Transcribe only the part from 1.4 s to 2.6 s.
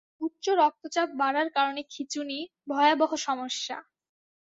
কারণে খিঁচুনি,